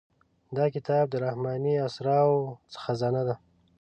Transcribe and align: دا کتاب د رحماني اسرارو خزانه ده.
دا 0.57 0.65
کتاب 0.75 1.05
د 1.09 1.15
رحماني 1.25 1.73
اسرارو 1.87 2.39
خزانه 2.83 3.21
ده. 3.27 3.35